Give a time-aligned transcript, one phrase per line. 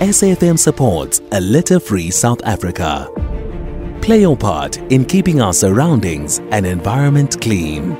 [0.00, 3.08] SAFM supports a litter free South Africa.
[4.02, 7.94] Play your part in keeping our surroundings and environment clean.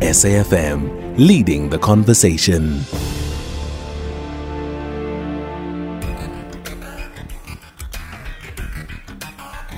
[0.00, 2.78] SAFM, leading the conversation.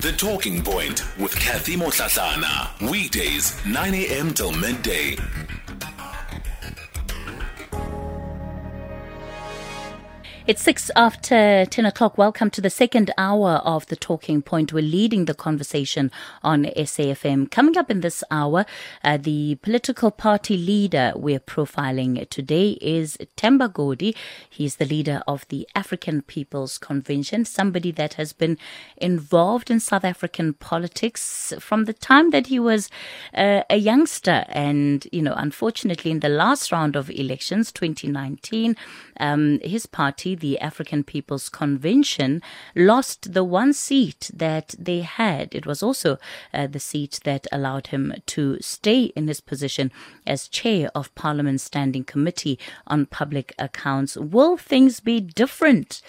[0.01, 2.91] The Talking Point with Kathy Motlatlana.
[2.91, 4.33] Weekdays, 9 a.m.
[4.33, 5.17] till midday.
[10.47, 12.19] It's six after 10 o'clock.
[12.19, 14.75] Welcome to the second hour of the Talking Point.
[14.75, 16.11] We're leading the conversation
[16.43, 17.51] on SAFM.
[17.51, 18.67] Coming up in this hour,
[19.03, 24.15] uh, the political party leader we're profiling today is Themba Godi.
[24.51, 28.59] He's the leader of the African People's Convention, somebody that has been
[28.99, 32.91] involved in South African politics from the time that he was
[33.33, 34.45] uh, a youngster.
[34.51, 38.77] And, you know, unfortunately, in the last round of elections, 2019,
[39.21, 42.43] um, his party, the African People's Convention,
[42.75, 45.55] lost the one seat that they had.
[45.55, 46.19] It was also
[46.53, 49.93] uh, the seat that allowed him to stay in his position
[50.27, 54.17] as chair of Parliament's Standing Committee on Public Accounts.
[54.17, 56.03] Will things be different?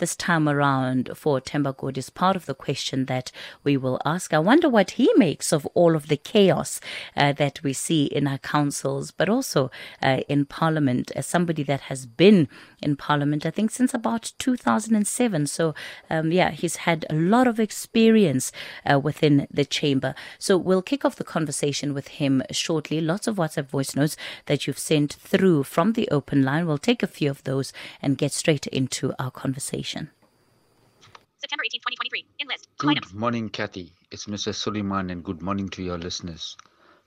[0.00, 3.30] This time around for Themba Godi is part of the question that
[3.62, 4.32] we will ask.
[4.32, 6.80] I wonder what he makes of all of the chaos
[7.16, 9.70] uh, that we see in our councils, but also
[10.02, 12.48] uh, in Parliament as somebody that has been
[12.82, 15.46] in Parliament, I think, since about 2007.
[15.46, 15.74] So,
[16.08, 18.52] um, yeah, he's had a lot of experience
[18.90, 20.14] uh, within the chamber.
[20.38, 23.02] So, we'll kick off the conversation with him shortly.
[23.02, 26.66] Lots of WhatsApp voice notes that you've sent through from the open line.
[26.66, 29.89] We'll take a few of those and get straight into our conversation.
[29.90, 32.26] September 18, 2023.
[32.42, 32.68] Enlist.
[32.78, 33.12] Good Items.
[33.14, 33.92] morning, Kathy.
[34.12, 34.54] It's Mr.
[34.54, 36.56] Suleiman, and good morning to your listeners.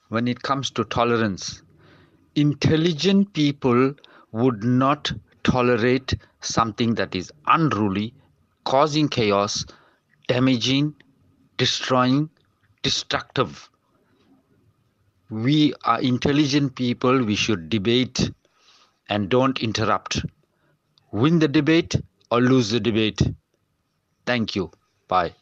[0.09, 1.61] When it comes to tolerance,
[2.35, 3.93] intelligent people
[4.33, 8.13] would not tolerate something that is unruly,
[8.65, 9.65] causing chaos,
[10.27, 10.93] damaging,
[11.57, 12.29] destroying,
[12.81, 13.69] destructive.
[15.29, 18.29] We are intelligent people, we should debate
[19.07, 20.25] and don't interrupt.
[21.13, 21.95] Win the debate
[22.33, 23.21] or lose the debate.
[24.25, 24.71] Thank you.
[25.07, 25.35] Bye.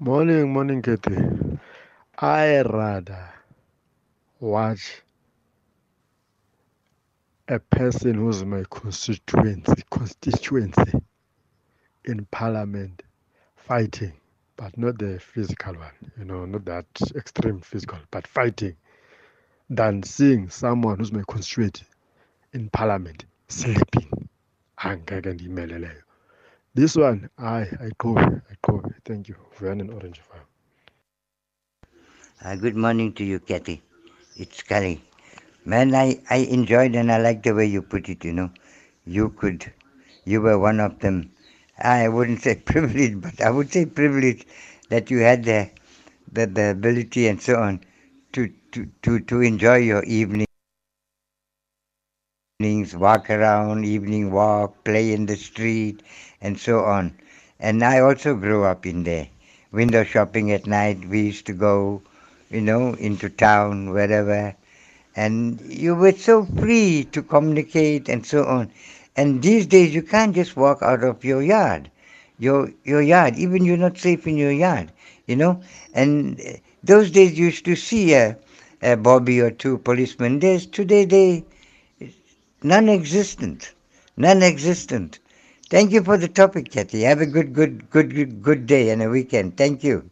[0.00, 1.16] Morning, morning, Kathy.
[2.18, 3.28] I rather
[4.40, 5.02] watch
[7.46, 11.00] a person who's my constituency, constituency
[12.04, 13.04] in parliament
[13.54, 14.14] fighting,
[14.56, 18.74] but not the physical one, you know, not that extreme physical, but fighting,
[19.70, 21.84] than seeing someone who's my constituency
[22.52, 24.28] in parliament sleeping.
[24.76, 26.02] Angeke ndiyimele leyo.
[26.74, 28.82] This one, I, I go, I go.
[29.04, 29.36] Thank you.
[29.60, 30.46] Vernon Orange Farm.
[32.44, 33.82] Uh, good morning to you, Kathy.
[34.36, 35.00] It's Kali.
[35.64, 38.50] Man, I, I enjoyed and I like the way you put it, you know.
[39.06, 39.70] You could,
[40.24, 41.30] you were one of them.
[41.78, 44.46] I wouldn't say privileged, but I would say privileged
[44.88, 45.70] that you had the,
[46.32, 47.80] the, the ability and so on
[48.32, 50.46] to, to, to, to enjoy your evening
[52.62, 56.00] evenings, walk around, evening walk, play in the street,
[56.40, 57.12] and so on.
[57.58, 59.26] And I also grew up in there.
[59.72, 62.02] Window shopping at night, we used to go,
[62.50, 64.54] you know, into town, wherever.
[65.16, 68.70] And you were so free to communicate and so on.
[69.16, 71.90] And these days, you can't just walk out of your yard.
[72.38, 74.92] Your, your yard, even you're not safe in your yard,
[75.26, 75.60] you know.
[75.94, 76.52] And uh,
[76.84, 78.36] those days, you used to see a,
[78.82, 80.38] a Bobby or two policemen.
[80.38, 81.44] There's today, they
[82.64, 83.74] non-existent,
[84.16, 85.18] non-existent.
[85.70, 87.02] Thank you for the topic, Kathy.
[87.02, 89.56] Have a good, good, good, good, good day and a weekend.
[89.56, 90.10] Thank you.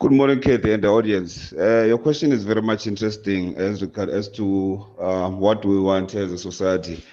[0.00, 1.52] Good morning, Kathy and the audience.
[1.52, 6.12] Uh, your question is very much interesting as regard as to uh, what we want
[6.16, 7.04] as a society.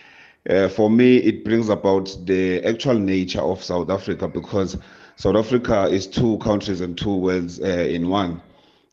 [0.50, 4.76] Uh, for me, it brings about the actual nature of South Africa because
[5.18, 8.42] South Africa is two countries and two worlds uh, in one.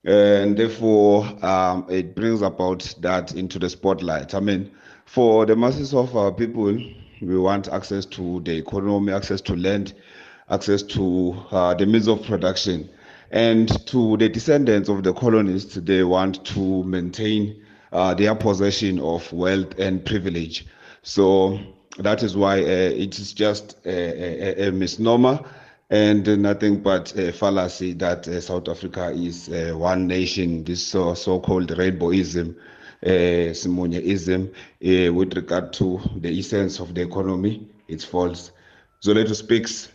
[0.04, 4.34] And therefore, um, it brings about that into the spotlight.
[4.34, 4.70] I mean,
[5.06, 6.79] for the masses of our people,
[7.23, 9.94] we want access to the economy, access to land,
[10.50, 12.88] access to uh, the means of production.
[13.31, 19.32] And to the descendants of the colonists, they want to maintain uh, their possession of
[19.32, 20.67] wealth and privilege.
[21.03, 21.58] So
[21.99, 25.41] that is why uh, it is just a, a, a, misnomer
[25.88, 31.14] and nothing but a fallacy that uh, South Africa is uh, one nation, this so,
[31.14, 32.56] so-called rainbowism,
[33.04, 38.52] uh, Simonyaism, uh, with regard to the essence of the economy, it's false.
[39.04, 39.88] Zoleto speaks.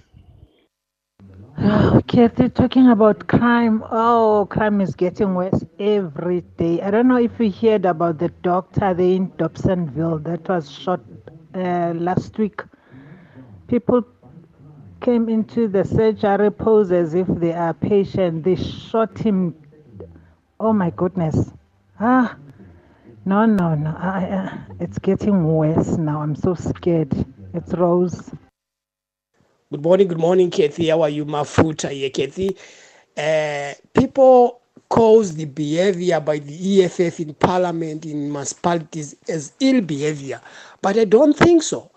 [2.08, 3.84] Kathy, talking about crime.
[3.92, 6.82] Oh, crime is getting worse every day.
[6.82, 11.02] I don't know if you heard about the doctor there in Dobsonville that was shot
[11.56, 12.62] uh, last week.
[13.68, 14.04] People
[15.02, 18.44] came into the surgery pose as if they are patient.
[18.44, 19.56] They shot him.
[20.60, 21.52] Oh my goodness.
[22.00, 22.36] Ah,
[23.26, 23.96] no, no, no.
[23.98, 26.22] I, uh, it's getting worse now.
[26.22, 27.14] I'm so scared.
[27.54, 28.32] It's Rose.
[29.72, 30.90] Good morning, good morning, Kathy.
[30.90, 32.58] How are you, Mafuta here, Kathy?
[33.18, 40.42] Uh, people cause the behavior by the EFF in parliament, in municipalities, as ill behavior,
[40.82, 41.92] but I don't think so.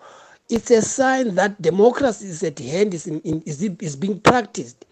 [0.49, 4.85] It's a sign that democracy is at hand, is, in, is, is being practiced.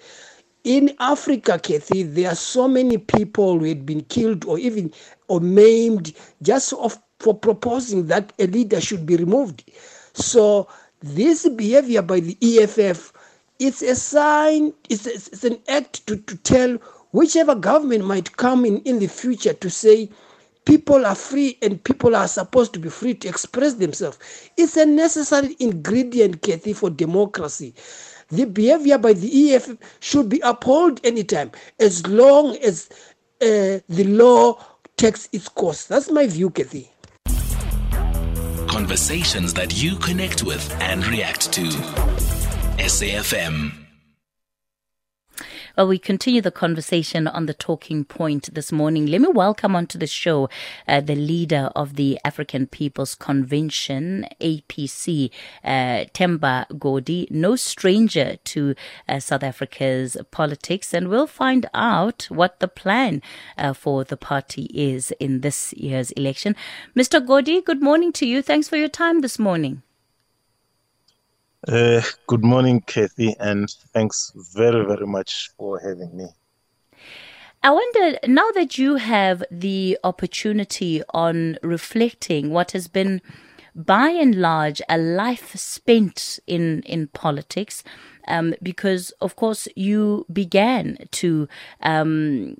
[0.63, 4.93] In Africa, Kathy, there are so many people who had been killed or even
[5.27, 6.13] or maimed
[6.43, 9.69] just of, for proposing that a leader should be removed.
[10.13, 10.69] So
[11.01, 13.11] this behavior by the EFF,
[13.59, 16.75] it's a sign, it's, it's an act to, to tell
[17.11, 20.09] whichever government might come in in the future to say
[20.65, 24.19] people are free and people are supposed to be free to express themselves.
[24.57, 27.73] It's a necessary ingredient, Kathy, for democracy.
[28.29, 32.89] The behavior by the EFF should be upheld anytime as long as
[33.41, 34.57] uh, the law
[34.97, 35.85] takes its course.
[35.85, 36.89] That's my view, Kathy.
[38.67, 41.63] Conversations that you connect with and react to.
[42.77, 43.82] SAFM.
[45.75, 49.07] Well, we continue the conversation on the talking point this morning.
[49.07, 50.47] Let me welcome onto the show
[50.87, 55.31] uh, the leader of the African People's Convention, APC,
[55.63, 58.75] uh, Themba Godi, no stranger to
[59.09, 63.23] uh, South Africa's politics, and we'll find out what the plan
[63.57, 66.55] uh, for the party is in this year's election.
[66.95, 67.25] Mr.
[67.25, 68.43] Godi, good morning to you.
[68.43, 69.81] Thanks for your time this morning.
[71.65, 76.27] Uh, good morning, Kathy, and thanks very, very much for having me.
[77.61, 83.21] I wonder now that you have the opportunity on reflecting what has been,
[83.73, 87.81] by and large, a life spent in in politics,
[88.27, 91.47] um, because of course you began to
[91.81, 92.55] um,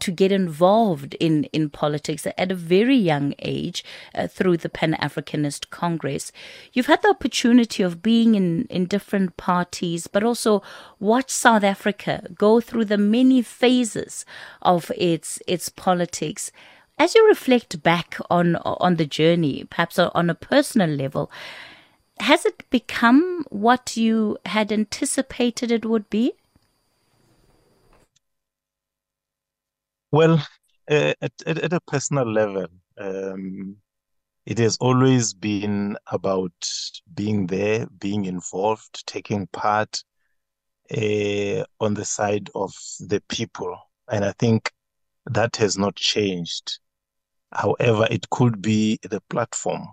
[0.00, 3.84] to get involved in in politics at a very young age
[4.14, 6.32] uh, through the Pan Africanist Congress.
[6.72, 10.62] You've had the opportunity of being in in different parties, but also
[10.98, 14.24] watch South Africa go through the many phases
[14.62, 16.50] of its its politics.
[17.00, 21.30] As you reflect back on on the journey, perhaps on a personal level,
[22.20, 26.32] has it become what you had anticipated it would be?
[30.10, 30.42] Well,
[30.90, 32.66] uh, at, at, at a personal level,
[32.98, 33.76] um,
[34.46, 36.52] it has always been about
[37.14, 40.02] being there, being involved, taking part
[40.90, 43.76] uh, on the side of the people.
[44.10, 44.72] And I think
[45.26, 46.78] that has not changed.
[47.52, 49.88] However, it could be the platform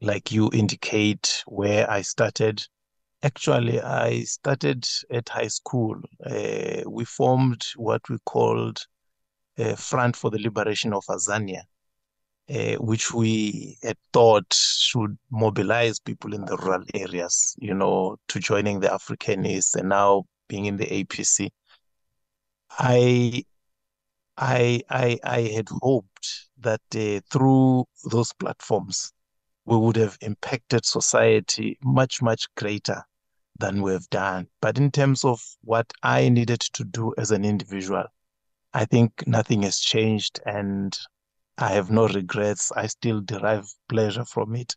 [0.00, 2.62] like you indicate where I started.
[3.22, 5.96] Actually, I started at high school.
[6.24, 8.78] Uh, we formed what we called
[9.58, 11.62] a Front for the Liberation of Azania,
[12.48, 18.40] uh, which we had thought should mobilize people in the rural areas, you know, to
[18.40, 21.50] joining the Africanists and now being in the APC.
[22.70, 23.44] I
[24.38, 29.12] I I I had hoped that uh, through those platforms
[29.70, 33.04] we would have impacted society much, much greater
[33.60, 34.48] than we have done.
[34.60, 38.04] But in terms of what I needed to do as an individual,
[38.74, 40.98] I think nothing has changed and
[41.56, 42.72] I have no regrets.
[42.72, 44.74] I still derive pleasure from it.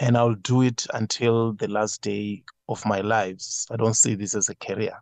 [0.00, 3.68] And I'll do it until the last day of my lives.
[3.70, 4.98] I don't see this as a career.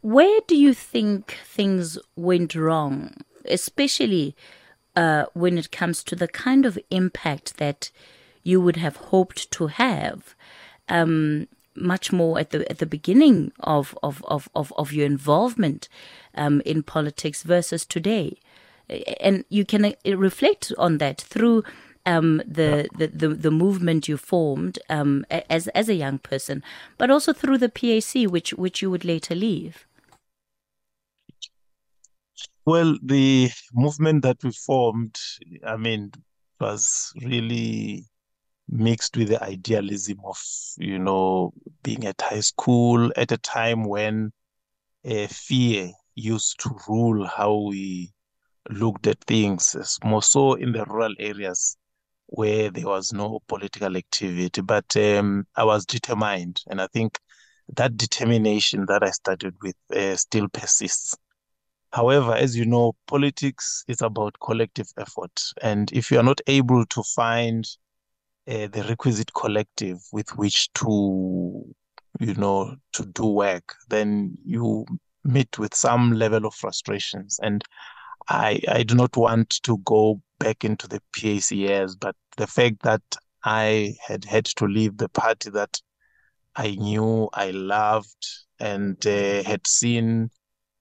[0.00, 3.14] Where do you think things went wrong,
[3.44, 4.34] especially
[4.96, 7.90] uh, when it comes to the kind of impact that
[8.42, 10.34] you would have hoped to have
[10.88, 15.88] um, much more at the at the beginning of of of of, of your involvement
[16.36, 18.38] um, in politics versus today,
[19.20, 21.64] and you can uh, reflect on that through.
[22.06, 26.62] Um, the, the, the, the movement you formed um, as as a young person,
[26.98, 29.86] but also through the PAC, which which you would later leave.
[32.66, 35.18] Well, the movement that we formed,
[35.66, 36.12] I mean,
[36.60, 38.06] was really
[38.68, 40.38] mixed with the idealism of,
[40.78, 41.52] you know,
[41.82, 44.32] being at high school at a time when
[45.04, 48.12] uh, fear used to rule how we
[48.70, 51.76] looked at things, more so in the rural areas
[52.26, 54.62] where there was no political activity.
[54.62, 57.18] But um, I was determined, and I think
[57.76, 61.14] that determination that I started with uh, still persists.
[61.94, 65.40] However, as you know, politics is about collective effort.
[65.62, 67.64] And if you are not able to find
[68.48, 71.64] uh, the requisite collective with which to,
[72.18, 74.84] you know, to do work, then you
[75.22, 77.38] meet with some level of frustrations.
[77.40, 77.62] And
[78.28, 82.82] I, I do not want to go back into the PAC years, but the fact
[82.82, 83.02] that
[83.44, 85.80] I had had to leave the party that
[86.56, 88.26] I knew, I loved,
[88.58, 90.30] and uh, had seen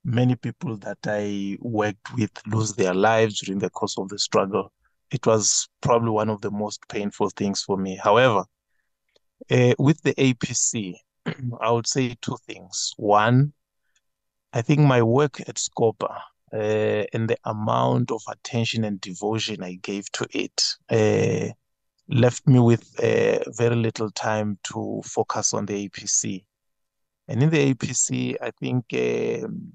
[0.03, 4.71] many people that I worked with lose their lives during the course of the struggle.
[5.11, 7.95] It was probably one of the most painful things for me.
[7.95, 8.45] However,
[9.49, 10.95] uh, with the APC,
[11.61, 12.93] I would say two things.
[12.97, 13.53] One,
[14.51, 16.19] I think my work at Scopa
[16.53, 21.53] uh, and the amount of attention and devotion I gave to it uh,
[22.07, 26.45] left me with uh, very little time to focus on the APC.
[27.27, 28.85] And in the APC, I think
[29.43, 29.73] um,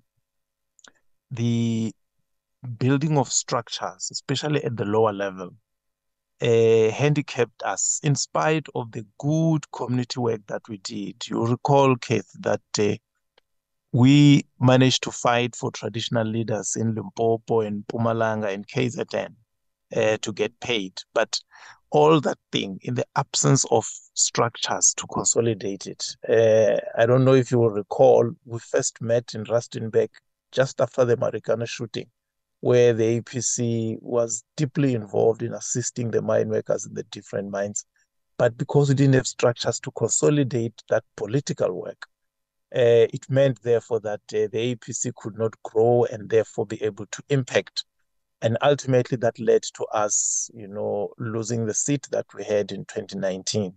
[1.30, 1.92] the
[2.78, 5.50] building of structures, especially at the lower level,
[6.40, 11.26] uh, handicapped us in spite of the good community work that we did.
[11.26, 12.97] You recall, Keith, that uh,
[13.92, 19.35] we managed to fight for traditional leaders in Limpopo and Mpumalanga and KZN
[19.97, 21.00] uh, to get paid.
[21.14, 21.40] But
[21.90, 26.04] all that thing in the absence of structures to consolidate it.
[26.28, 30.11] Uh, I don't know if you will recall, we first met in Rustenburg
[30.52, 32.06] just after the Marikana shooting,
[32.60, 37.84] where the APC was deeply involved in assisting the mine workers in the different mines.
[38.36, 42.06] But because we didn't have structures to consolidate that political work,
[42.74, 47.06] uh, it meant therefore that uh, the APC could not grow and therefore be able
[47.06, 47.84] to impact
[48.42, 52.84] and ultimately that led to us you know losing the seat that we had in
[52.84, 53.74] 2019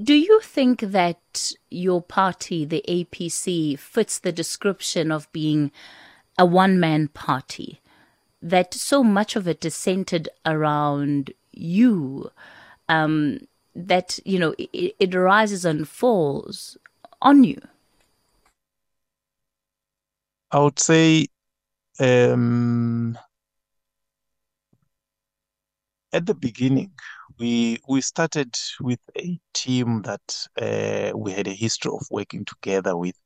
[0.00, 5.70] do you think that your party the APC fits the description of being
[6.38, 7.80] a one man party?
[8.40, 12.30] That so much of it is centered around you
[12.88, 13.40] um,
[13.74, 16.76] that you know it, it rises and falls
[17.20, 17.60] on you?
[20.50, 21.26] I would say
[21.98, 23.16] um,
[26.12, 26.92] at the beginning,
[27.38, 32.96] we we started with a team that uh, we had a history of working together
[32.96, 33.16] with,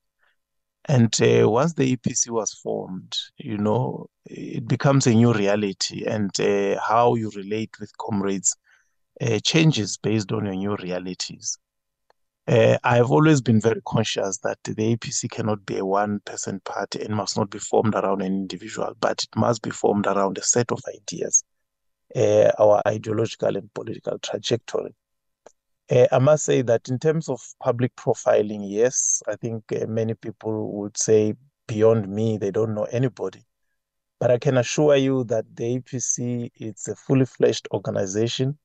[0.86, 6.30] and uh, once the APC was formed, you know, it becomes a new reality, and
[6.40, 8.56] uh, how you relate with comrades
[9.20, 11.58] uh, changes based on your new realities.
[12.48, 17.02] Uh, I've always been very conscious that the APC cannot be a one person party
[17.02, 20.42] and must not be formed around an individual, but it must be formed around a
[20.42, 21.42] set of ideas,
[22.14, 24.94] uh, our ideological and political trajectory.
[25.90, 30.14] Uh, I must say that in terms of public profiling, yes, I think uh, many
[30.14, 31.34] people would say
[31.66, 33.44] beyond me, they don't know anybody.
[34.18, 38.58] But I can assure you that the APC is a fully fledged organization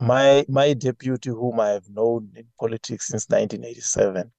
[0.00, 4.32] my my deputy, whom I have known in politics since 1987,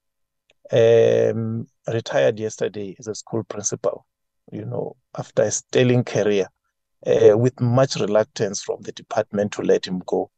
[0.72, 4.06] um, retired yesterday as a school principal.
[4.52, 6.48] You know, after a sterling career,
[7.06, 10.30] uh, with much reluctance from the department to let him go.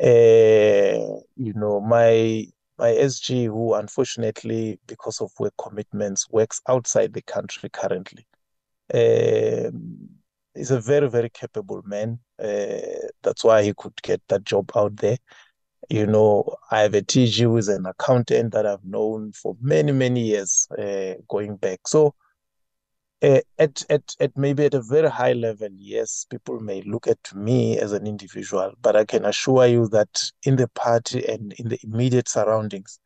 [0.00, 2.46] Uh, you know, my
[2.78, 8.24] my SG, who unfortunately, because of work commitments, works outside the country currently.
[8.94, 10.08] Um,
[10.54, 12.20] he's a very, very capable man.
[12.38, 15.18] Uh, that's why he could get that job out there.
[15.88, 19.92] You know, I have a TG who is an accountant that I've known for many,
[19.92, 21.80] many years uh, going back.
[21.86, 22.14] So,
[23.22, 27.34] uh, at, at, at maybe at a very high level, yes, people may look at
[27.34, 31.68] me as an individual, but I can assure you that in the party and in
[31.68, 33.00] the immediate surroundings,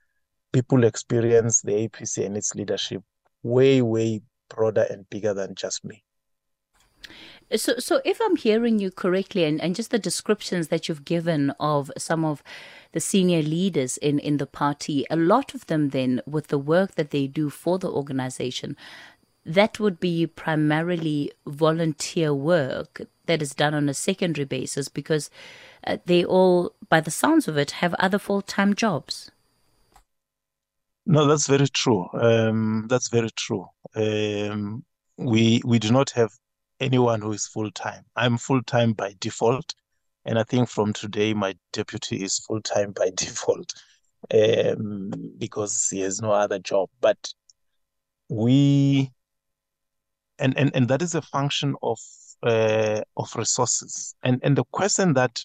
[0.53, 3.03] people experience the APC and its leadership
[3.43, 6.05] way, way broader and bigger than just me.
[7.55, 11.51] So, so if I'm hearing you correctly, and, and just the descriptions that you've given
[11.61, 12.43] of some of
[12.93, 16.95] the senior leaders in, in the party, a lot of them then, with the work
[16.95, 18.77] that they do for the organization,
[19.45, 25.31] that would be primarily volunteer work that is done on a secondary basis because
[25.87, 29.31] uh, they all, by the sounds of it, have other full time jobs.
[31.05, 32.09] No, that's very true.
[32.15, 33.67] Um, that's very true.
[33.97, 34.85] Um,
[35.19, 36.31] we we do not have
[36.81, 38.05] anyone who is full time.
[38.17, 39.75] I'm full time by default.
[40.25, 43.73] And I think from today, my deputy is full time by default
[44.33, 46.91] um, because he has no other job.
[47.01, 47.33] But
[48.29, 49.11] we,
[50.43, 51.99] and, and, and that is a function of
[52.43, 54.15] uh, of resources.
[54.25, 55.45] And, and the question that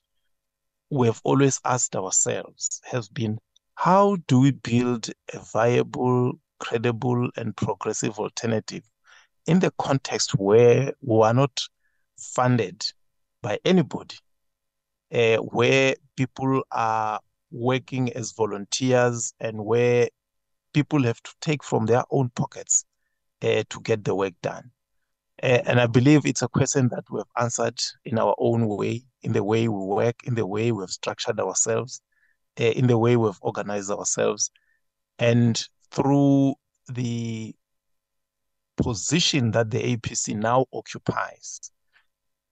[0.89, 3.38] we have always asked ourselves has been
[3.75, 8.84] how do we build a viable, credible, and progressive alternative
[9.46, 11.62] in the context where we are not
[12.18, 12.84] funded
[13.44, 14.16] by anybody,
[15.13, 17.20] uh, where people are
[17.51, 20.10] working as volunteers and where
[20.74, 22.86] people have to take from their own pockets
[23.44, 24.72] uh, to get the work done.
[25.44, 29.03] Uh, and I believe it's a question that we have answered in our own way,
[29.22, 32.01] in the way we work, in the way we have structured ourselves,
[32.60, 34.50] uh, in the way we have organized ourselves,
[35.20, 36.56] and through
[36.91, 37.53] the
[38.77, 41.72] position that the APC now occupies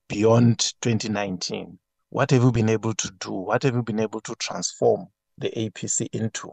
[0.08, 1.80] beyond 2019.
[2.10, 3.32] What have we been able to do?
[3.32, 6.52] What have we been able to transform the APC into?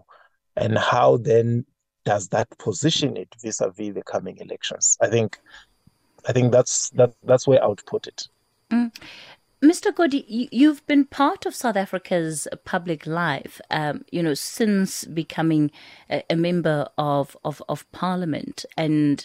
[0.56, 1.64] And how then
[2.04, 4.96] does that position it vis-a-vis the coming elections?
[5.00, 5.38] I think
[6.26, 8.28] I think that's that that's where I would put it.
[8.70, 8.92] Mm.
[9.62, 9.94] Mr.
[9.94, 15.70] Godi, you've been part of South Africa's public life, um, you know, since becoming
[16.10, 19.24] a, a member of, of, of Parliament and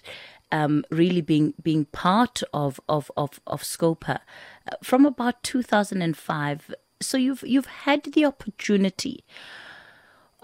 [0.51, 4.19] um, really being being part of of of, of Scopa
[4.71, 6.73] uh, from about 2005.
[7.01, 9.25] So you've you've had the opportunity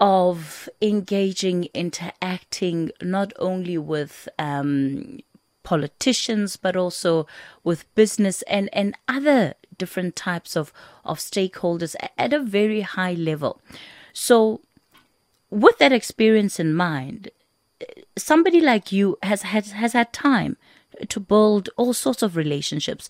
[0.00, 5.20] of engaging, interacting not only with um,
[5.64, 7.26] politicians but also
[7.64, 10.72] with business and and other different types of
[11.04, 13.60] of stakeholders at a very high level.
[14.12, 14.60] So
[15.50, 17.30] with that experience in mind,
[17.80, 20.56] eh, somebody like you has has has had time
[21.08, 23.08] to build all sorts of relationships.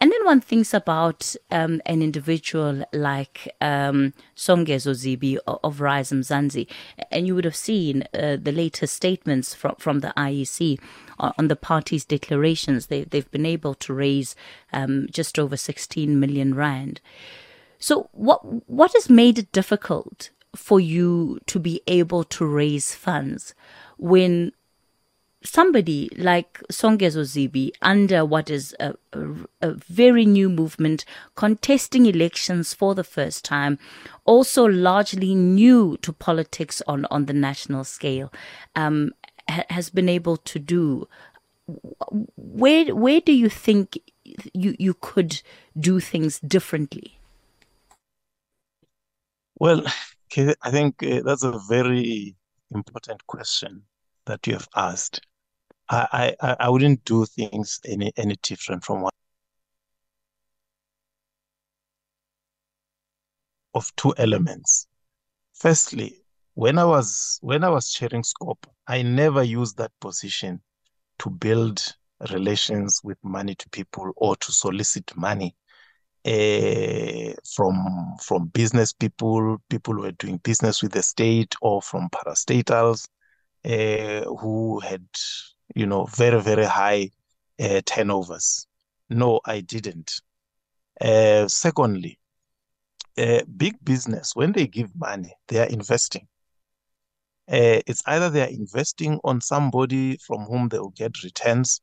[0.00, 6.68] And then one thinks about um, an individual like um, Songezo Zibi of Rise Mzansi,
[7.10, 10.78] and you would have seen uh, the latest statements from, from the IEC
[11.18, 12.86] on the party's declarations.
[12.86, 14.34] They, they've been able to raise
[14.72, 17.00] um, just over 16 million rand.
[17.78, 23.54] So, what what has made it difficult for you to be able to raise funds?
[23.98, 24.52] when
[25.44, 29.28] somebody like Songezo Zibi, under what is a, a,
[29.60, 33.78] a, very new movement, contesting elections for the first time,
[34.24, 38.32] also largely new to politics on, on the national scale,
[38.74, 39.12] um,
[39.48, 41.06] ha- has been able to do.
[42.36, 43.98] Where where do you think
[44.52, 45.40] you you could
[45.78, 47.18] do things differently?
[49.58, 49.82] Well,
[50.36, 52.36] I think uh, that's a very
[52.70, 53.84] important question
[54.26, 55.20] that you have asked.
[55.88, 59.14] I, I, I wouldn't do things any any different from what
[63.74, 64.86] of two elements.
[65.54, 66.22] Firstly,
[66.54, 70.60] when I was when I was chairing Scopa, I never used that position
[71.18, 71.94] to build
[72.30, 75.54] relations with money to people or to solicit money
[76.24, 82.08] uh, from from business people, people who are doing business with the state, or from
[82.10, 83.08] parastatals
[83.64, 85.06] uh, who had,
[85.74, 87.10] you know, very very high
[87.60, 88.66] uh, turnovers.
[89.10, 90.20] No, I didn't.
[91.00, 92.18] Uh, secondly,
[93.56, 96.26] big business when they give money, they are investing.
[97.48, 101.80] it's either they are investing on somebody from whom they will get returns,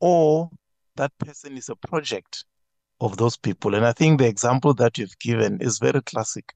[0.00, 0.50] or
[0.96, 2.44] that person is a project
[3.00, 3.74] of those people.
[3.74, 6.54] And I think the example that you've given is very classic.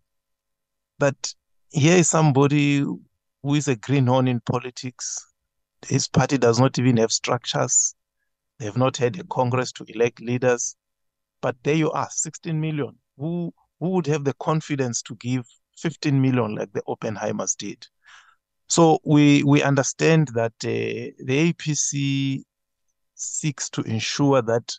[0.98, 1.34] That
[1.70, 5.24] here is somebody who is a greenhorn in politics.
[5.86, 7.94] His party does not even have structures.
[8.58, 10.76] They have not had a Congress to elect leaders.
[11.40, 12.96] But there you are, 16 million.
[13.16, 15.46] Who, who would have the confidence to give
[15.78, 17.86] 15 million like the Oppenheimers did?
[18.68, 22.42] So we, we understand that uh, the APC
[23.14, 24.74] seeks to ensure that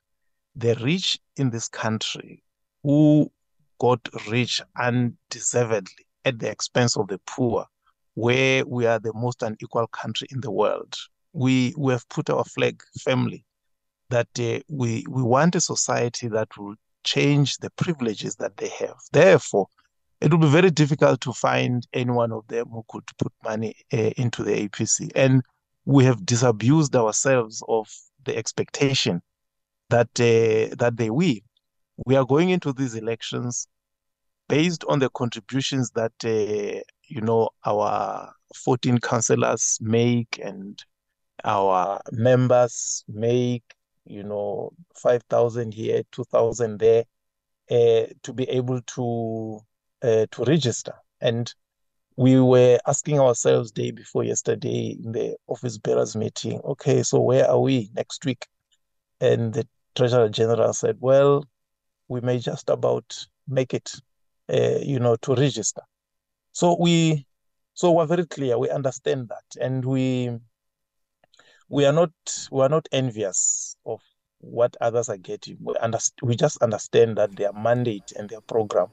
[0.55, 2.43] the rich in this country
[2.83, 3.31] who
[3.79, 7.65] got rich undeservedly at the expense of the poor,
[8.15, 10.95] where we are the most unequal country in the world.
[11.33, 13.45] We, we have put our flag firmly
[14.09, 18.97] that uh, we, we want a society that will change the privileges that they have.
[19.11, 19.67] Therefore,
[20.21, 23.75] it will be very difficult to find any one of them who could put money
[23.93, 25.11] uh, into the APC.
[25.15, 25.43] And
[25.85, 27.87] we have disabused ourselves of
[28.25, 29.21] the expectation
[29.89, 31.39] that uh, that they will.
[32.05, 33.67] We are going into these elections
[34.49, 40.83] based on the contributions that uh, you know our 14 councillors make and
[41.45, 43.63] our members make.
[44.05, 47.03] You know, five thousand here, two thousand there,
[47.69, 49.59] uh, to be able to
[50.01, 50.93] uh, to register.
[51.21, 51.53] And
[52.19, 57.49] we were asking ourselves day before yesterday in the office bearers meeting, okay, so where
[57.49, 58.45] are we next week?
[59.21, 61.45] And the Treasurer General said, well,
[62.09, 63.93] we may just about make it,
[64.51, 65.81] uh, you know, to register.
[66.51, 67.25] So we,
[67.73, 68.57] so we're very clear.
[68.57, 70.31] We understand that, and we,
[71.69, 72.11] we are not,
[72.51, 74.01] we are not envious of
[74.39, 75.57] what others are getting.
[75.61, 78.87] We, understand, we just understand that their mandate and their program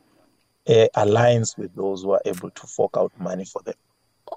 [0.68, 3.74] uh, aligns with those who are able to fork out money for them.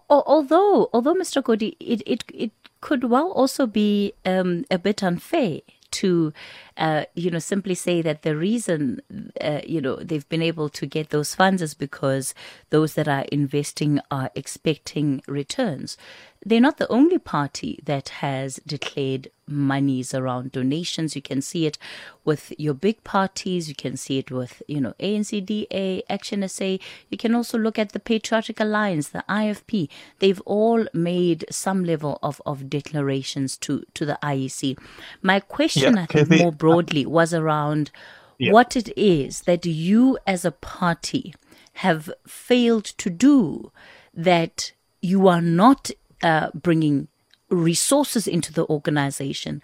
[0.09, 1.43] Although, although Mr.
[1.43, 2.51] Godi, it, it, it
[2.81, 6.33] could well also be um, a bit unfair to,
[6.77, 9.01] uh, you know, simply say that the reason,
[9.41, 12.33] uh, you know, they've been able to get those funds is because
[12.69, 15.97] those that are investing are expecting returns.
[16.45, 21.15] They're not the only party that has declared monies around donations.
[21.15, 21.77] You can see it
[22.23, 23.67] with your big parties.
[23.67, 26.77] You can see it with, you know, ANCDA, Action SA.
[27.09, 29.89] You can also look at the Patriotic Alliance, the IFP.
[30.19, 34.77] They've all made some level of, of declarations to, to the IEC.
[35.21, 37.91] My question, Yeah, I think, more broadly was around
[38.37, 38.53] Yeah.
[38.53, 41.35] what it is that you as a party
[41.73, 43.71] have failed to do
[44.13, 44.71] that
[45.01, 45.91] you are not
[46.23, 47.07] uh, bringing
[47.49, 49.61] resources into the organization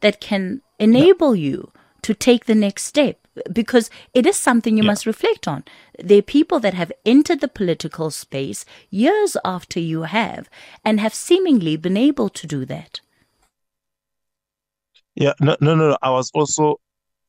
[0.00, 1.70] that can enable you
[2.02, 3.16] to take the next step
[3.52, 4.90] because it is something you Yeah.
[4.92, 5.64] must reflect on.
[5.98, 10.48] There are people that have entered the political space years after you have
[10.84, 13.00] and have seemingly been able to do that.
[15.14, 15.96] Yeah, no, no, no.
[16.02, 16.80] I was also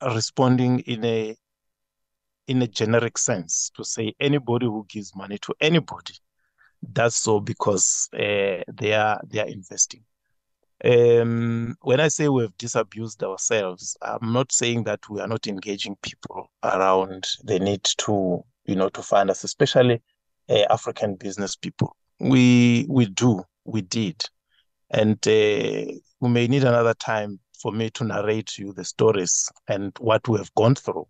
[0.01, 1.35] responding in a
[2.47, 6.13] in a generic sense to say anybody who gives money to anybody
[6.93, 10.03] does so because uh, they are they are investing.
[10.83, 15.97] Um, when I say we've disabused ourselves, I'm not saying that we are not engaging
[16.01, 20.01] people around the need to, you know, to fund us, especially
[20.49, 21.95] uh, African business people.
[22.19, 24.23] We we do, we did,
[24.89, 29.51] and uh, we may need another time for me to narrate to you the stories
[29.67, 31.05] and what we have gone through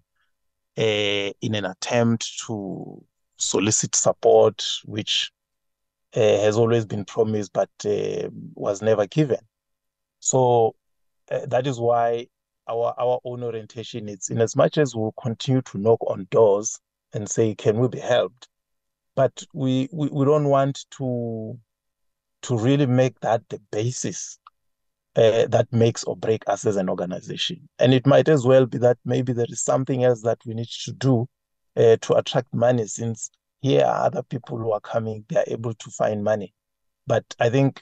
[0.77, 3.03] uh, in an attempt to
[3.37, 5.31] solicit support, which
[6.13, 9.39] has always been promised but uh, was never given.
[10.19, 10.75] So
[11.31, 12.27] uh, that is why
[12.67, 16.79] our our own orientation is in as much as we'll continue to knock on doors
[17.13, 18.47] and say, can we be helped?
[19.15, 21.59] But we, we, we don't want to
[22.41, 24.39] to really make that the basis
[25.15, 27.67] uh, that makes or break us as an organization.
[27.79, 30.69] And it might as well be that maybe there is something else that we need
[30.85, 31.27] to do
[31.75, 33.29] uh, to attract money, since
[33.61, 36.53] here are other people who are coming, they are able to find money.
[37.07, 37.81] But I think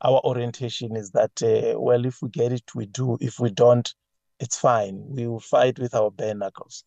[0.00, 3.16] our orientation is that, uh, well, if we get it, we do.
[3.20, 3.92] If we don't,
[4.38, 5.02] it's fine.
[5.08, 6.84] We will fight with our bare knuckles.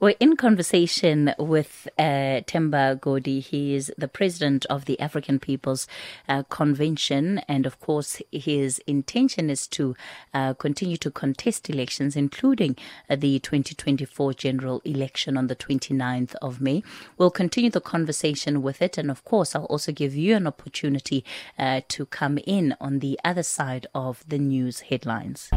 [0.00, 3.40] We're in conversation with uh, Themba Godi.
[3.40, 5.86] He is the president of the African People's
[6.28, 7.38] uh, Convention.
[7.46, 9.94] And of course, his intention is to
[10.32, 12.76] uh, continue to contest elections, including
[13.08, 16.82] uh, the 2024 general election on the 29th of May.
[17.16, 18.98] We'll continue the conversation with it.
[18.98, 21.24] And of course, I'll also give you an opportunity
[21.56, 25.50] uh, to come in on the other side of the news headlines.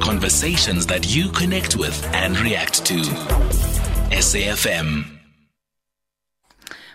[0.00, 3.79] Conversations that you connect with and react to.
[4.10, 5.04] SAFM.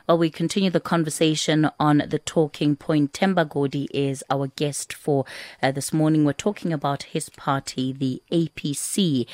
[0.05, 3.13] Well, we continue the conversation on the talking point.
[3.13, 5.23] Themba Godi is our guest for
[5.63, 6.25] uh, this morning.
[6.25, 9.27] We're talking about his party, the APC.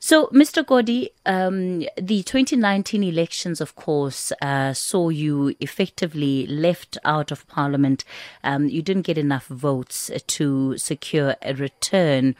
[0.00, 0.66] So, Mr.
[0.66, 8.04] Godi, um, the 2019 elections, of course, uh, saw you effectively left out of parliament.
[8.42, 12.34] Um, you didn't get enough votes to secure a return.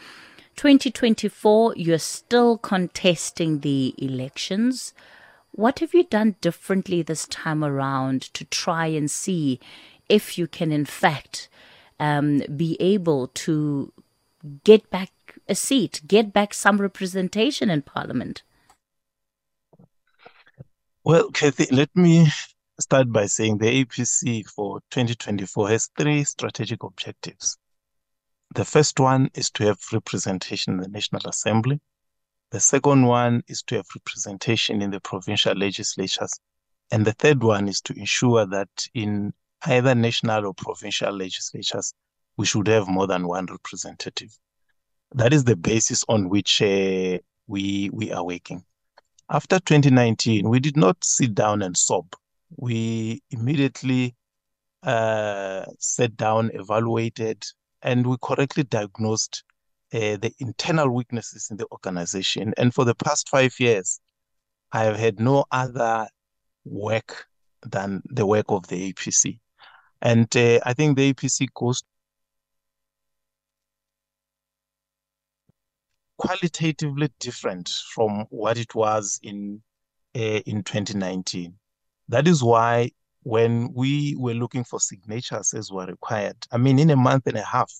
[0.56, 4.94] 2024, you're still contesting the elections.
[5.52, 9.60] What have you done differently this time around to try and see
[10.08, 11.48] if you can, in fact,
[12.00, 13.92] um, be able to
[14.64, 15.10] get back
[15.48, 18.42] a seat, get back some representation in Parliament?
[21.04, 22.28] Well, Kathy, let me
[22.80, 27.58] start by saying the APC for 2024 has three strategic objectives.
[28.54, 31.80] The first one is to have representation in the National Assembly.
[32.50, 36.38] The second one is to have representation in the provincial legislatures.
[36.90, 39.32] And the third one is to ensure that in
[39.64, 41.94] either national or provincial legislatures,
[42.36, 44.36] we should have more than one representative.
[45.14, 48.64] That is the basis on which uh, we, we are working.
[49.30, 52.14] After 2019, we did not sit down and sob.
[52.54, 54.14] We immediately
[54.82, 57.46] uh, sat down, evaluated,
[57.82, 59.44] and we correctly diagnosed
[59.94, 62.54] uh, the internal weaknesses in the organization.
[62.56, 64.00] And for the past five years,
[64.72, 66.08] I have had no other
[66.64, 67.26] work
[67.62, 69.38] than the work of the APC.
[70.00, 71.82] And uh, I think the APC goes
[76.16, 79.62] qualitatively different from what it was in
[80.14, 81.54] uh, in 2019.
[82.08, 82.90] That is why
[83.22, 87.36] when we were looking for signatures as were required, I mean, in a month and
[87.36, 87.72] a half,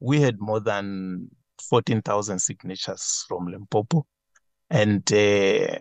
[0.00, 1.30] we had more than
[1.68, 4.06] 14,000 signatures from Limpopo,
[4.70, 5.78] and uh,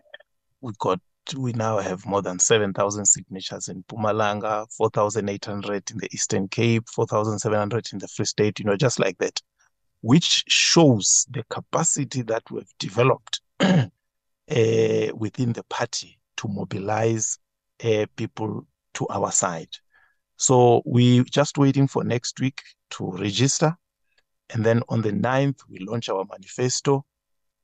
[0.62, 1.00] we got
[1.38, 7.94] we now have more than 7,000 signatures in Mpumalanga, 4,800 in the Eastern Cape, 4,700
[7.94, 9.42] in the Free State, you know, just like that,
[10.02, 13.88] which shows the capacity that we've developed uh,
[15.16, 17.40] within the party to mobilize
[17.86, 19.70] uh, people to our side.
[20.38, 23.76] So we just waiting for next week to register.
[24.50, 27.06] And then on the 9th, we launch our manifesto.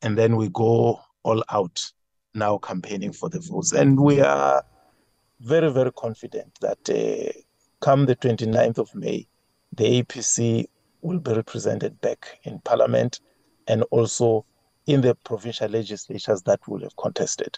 [0.01, 1.91] And then we go all out
[2.33, 3.73] now campaigning for the votes.
[3.73, 4.63] And we are
[5.41, 7.37] very, very confident that uh,
[7.81, 9.27] come the 29th of May,
[9.75, 10.65] the APC
[11.01, 13.19] will be represented back in Parliament
[13.67, 14.45] and also
[14.87, 17.57] in the provincial legislatures that will have contested.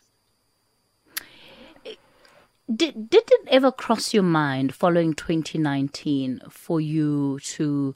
[2.73, 7.95] Did, did it ever cross your mind following 2019 for you to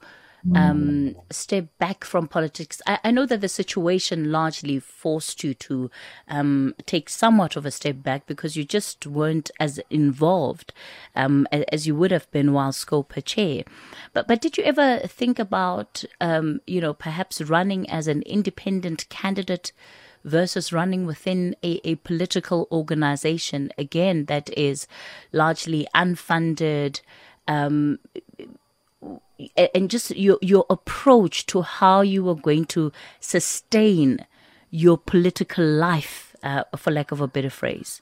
[0.54, 2.82] um, step back from politics?
[2.86, 5.90] I, I, know that the situation largely forced you to
[6.28, 10.74] um, take somewhat of a step back because you just weren't as involved
[11.16, 13.64] um, as you would have been while Scopa chair.
[14.14, 19.08] But but did you ever think about um, you know perhaps running as an independent
[19.10, 19.72] candidate?
[20.26, 24.88] Versus running within a, a political organization, again, that is
[25.32, 27.00] largely unfunded.
[27.48, 28.00] Um,
[29.74, 34.26] and just your your approach to how you are going to sustain
[34.72, 38.02] your political life, uh, for lack of a better phrase.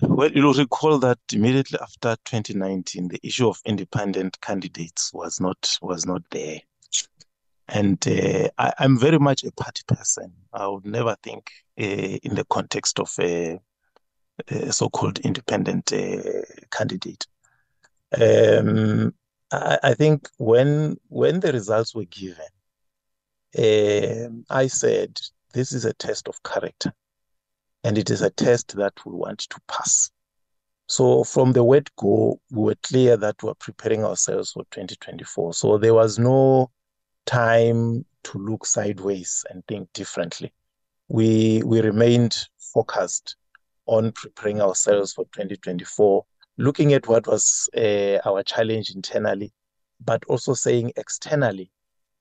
[0.00, 6.04] Well, you'll recall that immediately after 2019, the issue of independent candidates was not was
[6.06, 6.60] not there.
[7.68, 10.32] And uh, I, am very much a party person.
[10.52, 11.50] I would never think
[11.80, 11.84] uh,
[12.22, 13.58] in the context of a,
[14.48, 17.26] a so-called independent uh, candidate.
[18.16, 19.14] Um,
[19.50, 22.46] I, I, think when when the results were given,
[23.58, 25.18] um, I said
[25.52, 26.92] this is a test of character,
[27.82, 30.10] and it is a test that we want to pass.
[30.88, 35.54] So from the word go, we were clear that we are preparing ourselves for 2024.
[35.54, 36.70] So there was no
[37.26, 40.52] time to look sideways and think differently.
[41.08, 43.36] We we remained focused
[43.86, 46.24] on preparing ourselves for 2024,
[46.58, 49.52] looking at what was uh, our challenge internally,
[50.04, 51.70] but also saying externally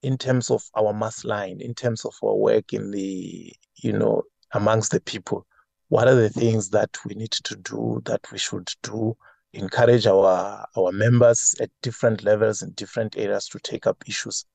[0.04, 4.22] in terms of our mass line, in terms of our work in the, you know,
[4.54, 5.48] amongst the people.
[5.90, 9.18] What are the things that we need to do, that we should do,
[9.54, 14.46] encourage our, our members at different levels in different areas to take up issues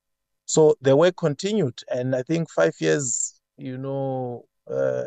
[0.50, 5.04] so the work continued, and I think five years, you know, uh,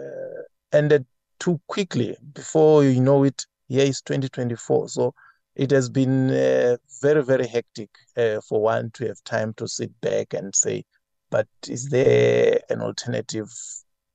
[0.72, 1.06] ended
[1.38, 2.16] too quickly.
[2.32, 4.88] Before you know it, here is 2024.
[4.88, 5.14] So
[5.58, 9.92] it has been uh, very, very hectic uh, for one to have time to sit
[10.00, 10.86] back and say,
[11.30, 13.52] but is there an alternative,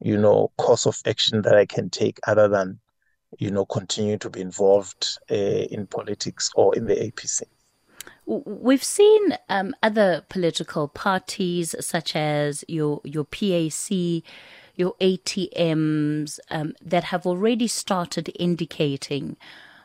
[0.01, 2.81] you know, course of action that I can take other than,
[3.39, 7.43] you know, continue to be involved uh, in politics or in the APC?
[8.29, 14.23] We've seen um, other political parties, such as your your PAC,
[14.77, 19.39] your ATMs, um, that have already started indicating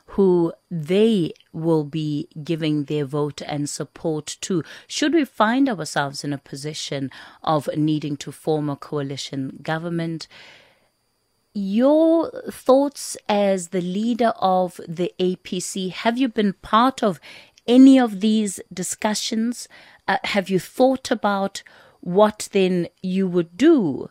[0.07, 4.61] who they will be giving their vote and support to.
[4.87, 7.11] Should we find ourselves in a position
[7.43, 10.27] of needing to form a coalition government?
[11.53, 17.21] Your thoughts as the leader of the APC, have you been part of
[17.67, 19.67] any of these discussions?
[20.07, 21.63] Uh, have you thought about
[22.01, 24.09] what then you would do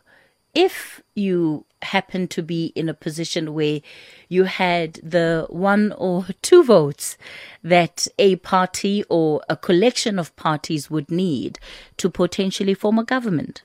[0.53, 3.81] if you happen to be in a position where
[4.29, 7.17] you had the one or two votes
[7.63, 11.59] that a party or a collection of parties would need
[11.97, 13.63] to potentially form a government?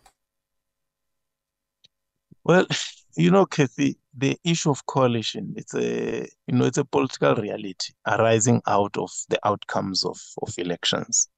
[2.44, 2.66] Well,
[3.16, 7.92] you know, Kathy, the issue of coalition, it's a you know, it's a political reality
[8.07, 11.28] arising out of the outcomes of, of elections.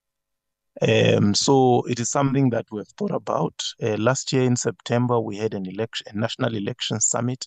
[0.82, 3.62] Um, so it is something that we've thought about.
[3.82, 7.46] Uh, last year in September, we had an election, a national election summit,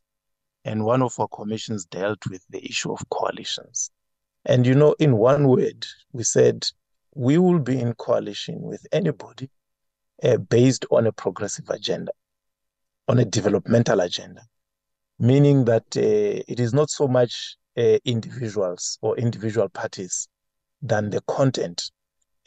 [0.65, 3.89] and one of our commissions dealt with the issue of coalitions.
[4.46, 6.67] And you know, in one word, we said
[7.15, 9.50] we will be in coalition with anybody
[10.22, 12.12] uh, based on a progressive agenda
[13.08, 14.41] on a developmental agenda,
[15.19, 20.28] meaning that uh, it is not so much uh, individuals or individual parties
[20.82, 21.91] than the content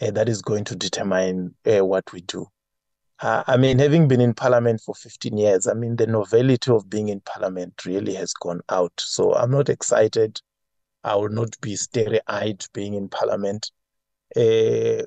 [0.01, 2.47] uh, that is going to determine what we do.
[3.19, 7.09] I mean, having been in parliament for 15 years, I mean, the novelty of being
[7.09, 8.93] in parliament really has gone out.
[8.99, 10.41] So I'm not excited.
[11.03, 13.71] I will not be starry eyed being in parliament.
[14.37, 15.07] Uh,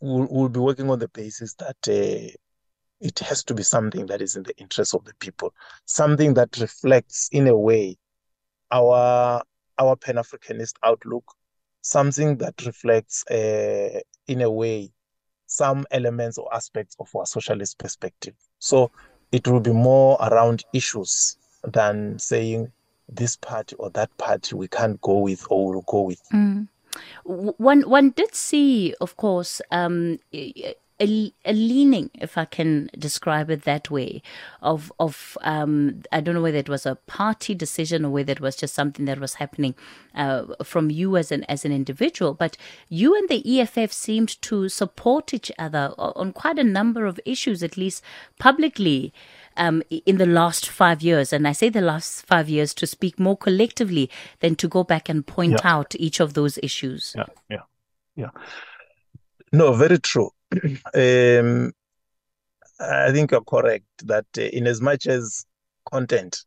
[0.00, 2.36] we'll, we'll be working on the basis that uh,
[3.02, 5.52] it has to be something that is in the interest of the people,
[5.84, 7.98] something that reflects, in a way,
[8.70, 9.42] our
[9.78, 11.24] our Pan Africanist outlook,
[11.80, 14.92] something that reflects, uh, in a way,
[15.46, 18.34] some elements or aspects of our socialist perspective.
[18.60, 18.92] So
[19.32, 22.70] it will be more around issues than saying
[23.08, 26.22] this party or that party we can't go with or we'll go with.
[26.32, 26.68] Mm.
[27.24, 30.18] One one did see, of course, um,
[31.02, 34.22] a, a leaning, if I can describe it that way,
[34.60, 38.40] of of um, I don't know whether it was a party decision or whether it
[38.40, 39.74] was just something that was happening
[40.14, 42.34] uh, from you as an as an individual.
[42.34, 42.56] But
[42.88, 47.62] you and the EFF seemed to support each other on quite a number of issues,
[47.62, 48.02] at least
[48.38, 49.12] publicly
[49.56, 51.32] um, in the last five years.
[51.32, 54.10] And I say the last five years to speak more collectively
[54.40, 55.74] than to go back and point Yeah.
[55.76, 57.14] out each of those issues.
[57.16, 57.64] Yeah, yeah,
[58.16, 58.30] yeah.
[59.52, 60.30] No, very true.
[60.94, 61.72] Um,
[62.80, 65.46] I think you're correct that uh, in as much as
[65.90, 66.44] content,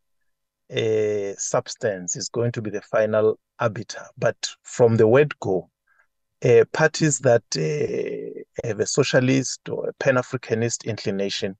[0.70, 5.70] uh, substance is going to be the final arbiter, but from the word go,
[6.44, 11.56] uh, parties that uh, have a socialist or a Pan-Africanist inclination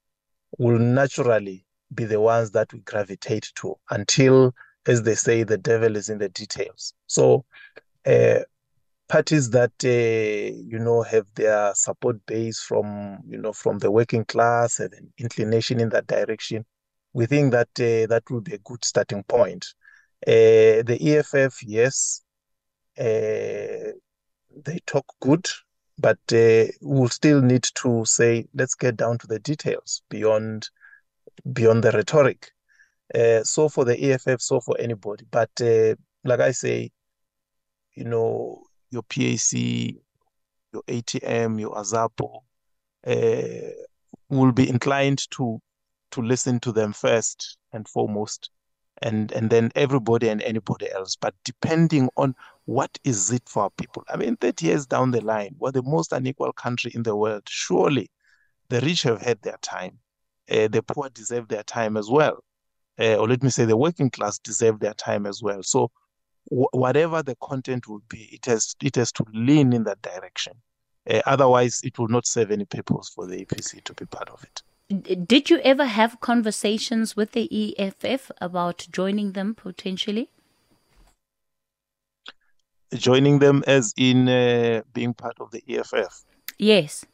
[0.59, 4.54] will naturally be the ones that we gravitate to until,
[4.87, 6.92] as they say, the devil is in the details.
[7.06, 7.44] So,
[8.04, 8.40] uh,
[9.08, 14.24] parties that uh, you know have their support base from you know from the working
[14.24, 16.64] class and an inclination in that direction,
[17.12, 19.66] we think that uh, that would be a good starting point.
[20.26, 22.22] Uh, the EFF, yes,
[22.98, 23.92] uh,
[24.64, 25.46] they talk good,
[25.98, 30.68] but uh, we'll still need to say let's get down to the details beyond
[31.52, 32.50] beyond the rhetoric.
[33.14, 35.24] Uh, so for the EFF, so for anybody.
[35.30, 35.50] But
[36.24, 36.90] like I say,
[37.94, 39.94] you know, your PAC,
[40.72, 42.42] your ATM, your Azapo,
[43.07, 43.72] uh,
[44.29, 45.61] will be inclined to
[46.12, 48.51] to listen to them first and foremost,
[49.03, 51.16] and and then everybody and anybody else.
[51.16, 52.35] But depending on
[52.66, 54.03] what is it for people.
[54.09, 57.44] I mean, 30 years down the line, we're the most unequal country in the world.
[57.49, 58.11] Surely,
[58.68, 59.99] the rich have had their time.
[60.51, 62.44] Uh, the poor deserve their time as well.
[62.99, 65.62] Uh, or let me say, the working class deserve their time as well.
[65.62, 65.90] So
[66.48, 70.54] whatever the content will be, it has it has to lean in that direction.
[71.09, 74.42] Uh, otherwise, it will not serve any purpose for the APC to be part of
[74.44, 74.62] it.
[75.26, 80.30] Did you ever have conversations with the EFF about joining them potentially?
[82.94, 86.24] Joining them as in uh, being part of the EFF.
[86.59, 87.04] Yes.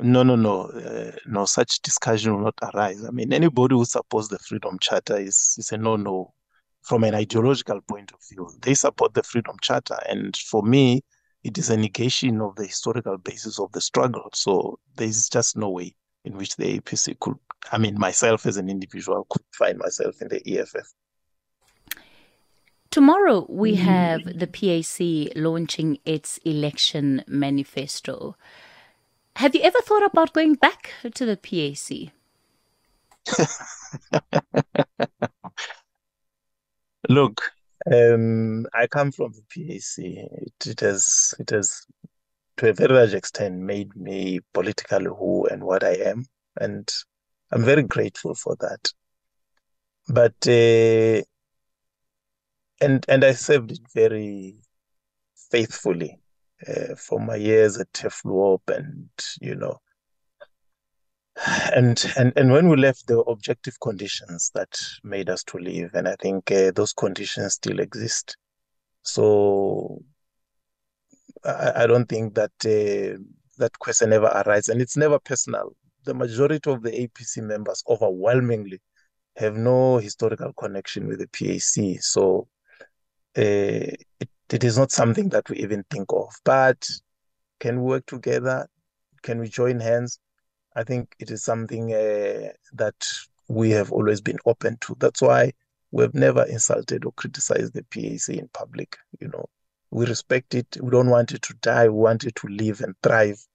[0.00, 1.44] No, no, no, uh, no.
[1.44, 3.04] Such discussion will not arise.
[3.04, 6.34] I mean, anybody who supports the Freedom Charter is is a no-no
[6.84, 8.48] from an ideological point of view.
[8.60, 11.02] They support the Freedom Charter, and for me,
[11.42, 14.30] it is a negation of the historical basis of the struggle.
[14.32, 15.94] So there is just no way
[16.24, 17.36] in which the APC could,
[17.70, 20.94] I mean, myself as an individual could find myself in the EFF.
[22.90, 23.84] Tomorrow we mm-hmm.
[23.84, 28.36] have the PAC launching its election manifesto.
[29.36, 32.12] Have you ever thought about going back to the PAC?
[37.08, 37.52] Look,
[37.92, 40.04] um, I come from the PAC.
[40.04, 41.86] It, it has, it has,
[42.56, 46.24] to a very large extent, made me politically who and what I am,
[46.58, 46.90] and
[47.50, 48.92] I'm very grateful for that.
[50.08, 51.24] But uh,
[52.80, 54.56] and and I served it very
[55.50, 56.20] faithfully
[56.66, 59.08] uh, for my years at Turfloop, and
[59.40, 59.80] you know,
[61.74, 65.90] and and and when we left, there were objective conditions that made us to leave,
[65.94, 68.36] and I think uh, those conditions still exist.
[69.02, 70.02] So
[71.44, 73.18] I, I don't think that uh,
[73.58, 75.76] that question ever arises, and it's never personal.
[76.04, 78.80] The majority of the APC members, overwhelmingly,
[79.36, 82.46] have no historical connection with the PAC, so
[83.36, 86.32] uh, it, it is not something that we even think of.
[86.44, 86.88] But
[87.58, 88.68] can we work together?
[89.22, 90.20] Can we join hands?
[90.74, 93.06] I think it is something uh, that
[93.48, 94.96] we have always been open to.
[94.98, 95.52] That's why
[95.92, 98.96] we've never insulted or criticized the PAC in public.
[99.20, 99.46] You know,
[99.90, 100.76] we respect it.
[100.80, 101.88] We don't want it to die.
[101.88, 103.46] We want it to live and thrive.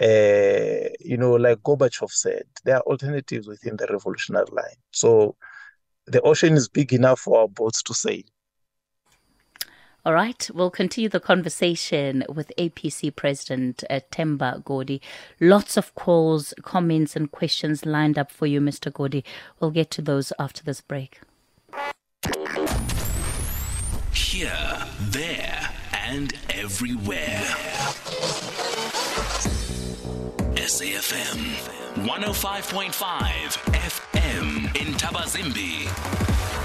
[0.00, 4.76] Uh, you know, like Gorbachev said, there are alternatives within the revolutionary line.
[4.90, 5.36] So
[6.06, 8.22] the ocean is big enough for our boats to sail.
[10.06, 15.00] All right, we'll continue the conversation with APC President uh, Themba Godi.
[15.40, 18.92] Lots of calls, comments, and questions lined up for you, Mr.
[18.92, 19.24] Godi.
[19.60, 21.20] We'll get to those after this break.
[24.12, 25.70] Here, there,
[26.06, 27.40] and everywhere.
[30.56, 31.54] SAFM
[32.04, 32.92] 105.5
[33.72, 36.63] FM in Thabazimbi.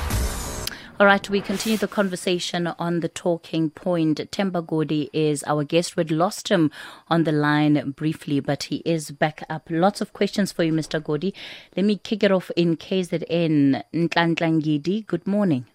[1.00, 4.18] All right, we continue the conversation on the talking point.
[4.32, 5.96] Themba Godi is our guest.
[5.96, 6.72] We'd lost him
[7.08, 9.68] on the line briefly, but he is back up.
[9.70, 11.02] Lots of questions for you, Mr.
[11.02, 11.34] Godi.
[11.78, 13.82] Let me kick it off in KZN.
[13.94, 15.68] Nhlanhla good morning.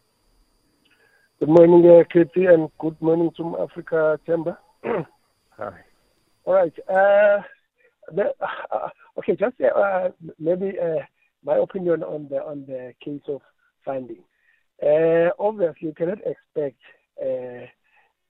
[1.41, 4.59] Good morning, uh, Katie, and good morning to Africa Chamber.
[4.85, 5.73] Hi.
[6.45, 6.75] All right.
[6.87, 7.41] Uh,
[8.15, 8.35] the,
[8.71, 8.89] uh,
[9.21, 11.01] okay, just uh, maybe uh,
[11.43, 13.41] my opinion on the on the case of
[13.87, 14.23] funding.
[14.83, 16.81] Uh, obviously, you cannot expect
[17.21, 17.67] uh,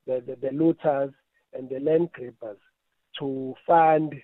[0.07, 1.13] the, the, the looters
[1.53, 2.59] and the land grabbers
[3.19, 4.15] to fund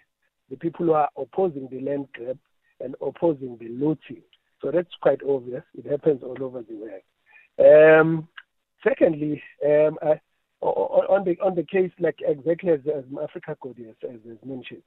[0.50, 2.38] the people who are opposing the land grab
[2.80, 4.22] and opposing the looting.
[4.60, 5.62] So that's quite obvious.
[5.76, 7.02] It happens all over the world.
[7.58, 8.28] Um,
[8.86, 10.20] secondly, um, I,
[10.62, 14.82] on the on the case, like exactly as, as Africa Code has, has mentioned,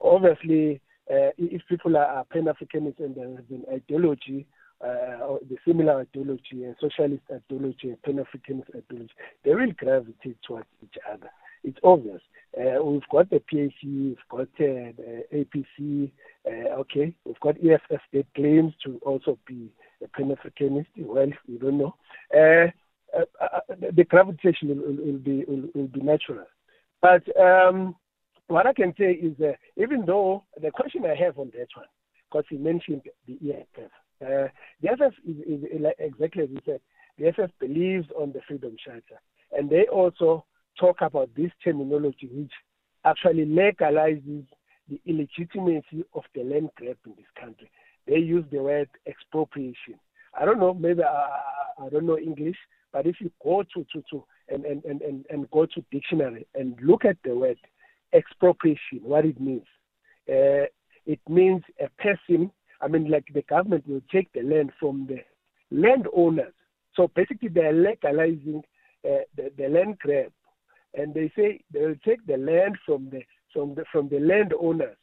[0.00, 4.46] obviously, uh, if people are, are Pan-Africanists and there has an ideology
[4.80, 9.12] uh, the similar ideology, a socialist ideology, a Pan-Africanist ideology,
[9.44, 11.30] they will gravitate towards each other.
[11.62, 12.20] It's obvious.
[12.58, 16.10] Uh, we've got the PAC, we've got uh, the APC,
[16.46, 19.70] uh, okay, we've got EFF that claims to also be
[20.02, 20.86] a Pan-Africanist.
[20.98, 21.94] Well, we don't know.
[22.34, 22.70] Uh,
[23.16, 23.60] uh, uh,
[23.92, 26.44] the gravitation will, will, will be will, will, be natural.
[27.00, 27.94] But um,
[28.48, 29.36] what I can say is,
[29.76, 31.86] even though the question I have on that one,
[32.28, 33.90] because he mentioned the EFF,
[34.22, 34.48] uh,
[34.82, 36.80] the FF is, is, is, exactly as you said.
[37.18, 39.20] The FF believes on the Freedom Charter,
[39.52, 40.44] and they also
[40.78, 42.52] talk about this terminology, which
[43.04, 44.44] actually legalizes
[44.88, 47.70] the illegitimacy of the land grab in this country.
[48.06, 49.98] They use the word expropriation.
[50.38, 51.40] I don't know, maybe I,
[51.84, 52.56] I don't know English,
[52.92, 56.76] but if you go to, to, to and, and, and, and go to dictionary and
[56.82, 57.58] look at the word
[58.12, 59.66] expropriation, what it means,
[60.28, 60.66] uh,
[61.06, 62.50] it means a person
[62.84, 65.20] I mean, like the government will take the land from the
[65.70, 66.52] landowners.
[66.94, 68.62] So basically, they're legalizing
[69.04, 70.32] uh, the, the land grab,
[70.92, 73.22] and they say they will take the land from the
[73.54, 74.98] from the from the landowners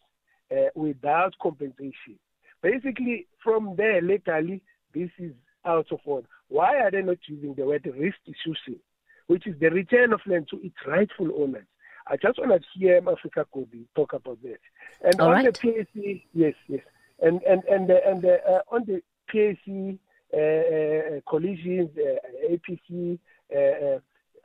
[0.51, 2.19] uh, without compensation.
[2.61, 4.61] Basically, from there legally,
[4.93, 5.31] this is
[5.65, 6.27] out of order.
[6.49, 8.79] Why are they not using the word restitution,
[9.25, 11.65] which is the return of land to its rightful owners?
[12.07, 14.59] I just want to hear Africa Cody talk about that.
[15.03, 15.59] And All on right.
[15.61, 16.81] the PAC, yes, yes
[17.21, 19.99] and and and the, and the, uh, on the PAC
[20.33, 23.19] uh, uh, collisions, uh, APC,
[23.55, 23.99] uh,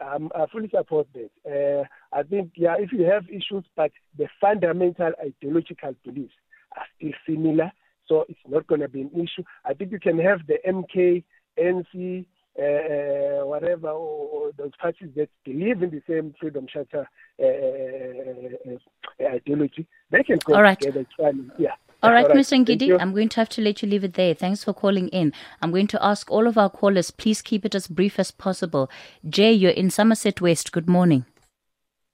[0.04, 1.86] um, I fully support that.
[2.12, 6.34] I think yeah, if you have issues, but the fundamental ideological beliefs
[6.76, 7.72] are still similar,
[8.06, 9.42] so it's not going to be an issue.
[9.64, 11.24] I think you can have the MK,
[11.58, 12.26] NC,
[12.58, 17.06] uh, whatever, or, or, those parties that believe in the same freedom charter
[17.42, 20.78] uh, ideology, they can go All right.
[20.78, 21.06] together.
[21.18, 21.52] Fine.
[21.58, 21.74] Yeah.
[22.02, 22.38] All right, All right.
[22.38, 22.50] Mr.
[22.50, 23.00] Thank Ngidi.
[23.00, 24.34] I'm going to have to let you leave it there.
[24.34, 25.32] Thanks for calling in.
[25.62, 28.90] I'm going to ask all of our callers, please keep it as brief as possible.
[29.28, 30.72] Jay, you're in Somerset West.
[30.72, 31.24] Good morning.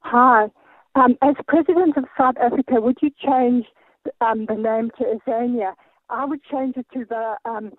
[0.01, 0.49] Hi.
[0.95, 3.66] Um, as President of South Africa, would you change
[4.20, 5.72] um, the name to Azania?
[6.11, 7.72] I would change it to the um,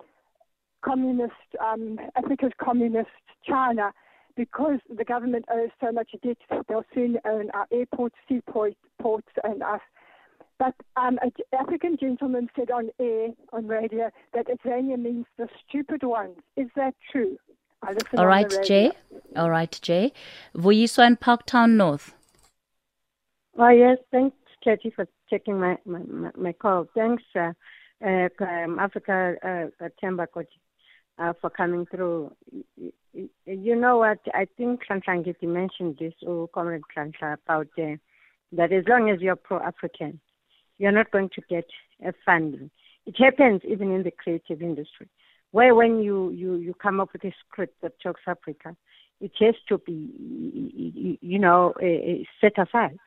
[0.84, 1.32] communist,
[1.64, 3.08] um, Africa's communist
[3.48, 3.92] China,
[4.36, 6.38] because the government owes so much debt.
[6.68, 9.80] They'll soon own our airports, seaports, ports, and us.
[10.58, 16.02] But um, an African gentleman said on air, on radio, that Azania means the stupid
[16.04, 16.36] ones.
[16.56, 17.36] Is that true?
[17.82, 18.90] I listen All on right, the radio.
[18.90, 18.96] Jay.
[19.36, 20.12] All right, Jay.
[20.56, 22.14] Vuyiswa in Parktown North.
[23.58, 23.98] Oh, yes.
[24.10, 26.86] Thanks, Katie, for taking my, my, my, my call.
[26.94, 27.52] Thanks, uh,
[28.04, 30.52] uh, um, Africa uh, uh, Chamber Coach,
[31.18, 32.32] uh, for coming through.
[32.76, 34.18] Y- y- You know what?
[34.32, 37.96] I think Klantlangiti mentioned this, or Comrade Klantla, about uh,
[38.52, 40.20] that as long as you're pro African,
[40.78, 41.66] you're not going to get
[42.24, 42.70] funding.
[43.06, 45.08] It happens even in the creative industry,
[45.50, 48.76] where when you, you, you come up with a script that talks Africa,
[49.20, 51.74] it has to be, you know,
[52.40, 52.98] set aside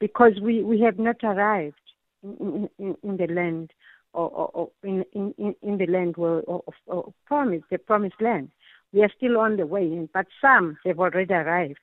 [0.00, 1.76] because we, we have not arrived
[2.22, 3.72] in, in, in the land
[4.12, 8.50] or, or, or in, in, in the land where, of, of promise, the promised land.
[8.92, 11.80] We are still on the way, but some have already arrived.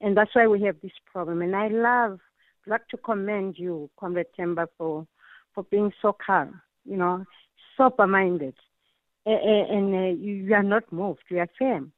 [0.00, 1.42] And that's why we have this problem.
[1.42, 2.18] And I love,
[2.66, 5.06] like to commend you, Comrade Themba, for,
[5.54, 7.24] for being so calm, you know,
[7.76, 8.54] sober-minded.
[9.26, 11.92] A- a- And uh, you, are not moved, you are firm.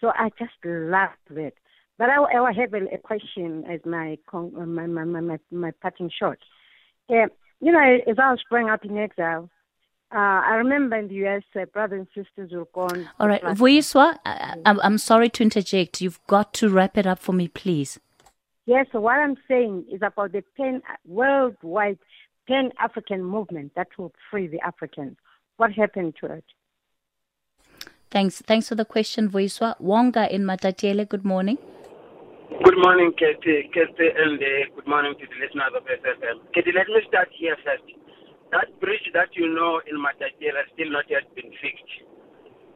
[0.00, 1.52] So I just love that.
[1.98, 6.10] But I, I have a, a question as uh, my, my, my, my, my parting
[6.18, 6.38] shot.
[7.08, 7.26] Uh,
[7.60, 9.48] you know, as I was growing up in exile,
[10.12, 13.08] uh, I remember in the U.S., uh, brothers and sisters were gone.
[13.18, 16.00] All right, Vuyiswa, I'm, I'm sorry to interject.
[16.02, 17.98] You've got to wrap it up for me, please.
[18.66, 21.98] Yes, so what I'm saying is about the pan worldwide
[22.46, 25.16] pan African movement that will free the Africans.
[25.56, 26.44] What happened to it?
[28.10, 28.42] Thanks.
[28.42, 29.80] Thanks for the question, Vuyiswa.
[29.80, 31.58] Wonga in Matatiele, good morning.
[32.62, 36.52] Good morning, Katie, Katie, and uh, good morning to the listeners of SFM.
[36.54, 37.82] Katie, let me start here first.
[38.52, 41.92] That bridge that you know in Matatiele has still not yet been fixed.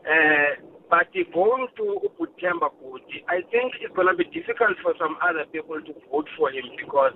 [0.09, 5.18] Uh, but going to Uputemba Kuti, I think it's going to be difficult for some
[5.18, 7.11] other people to vote for him because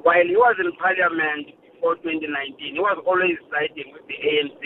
[0.00, 4.62] while he was in parliament before 2019, he was always siding with the ANC.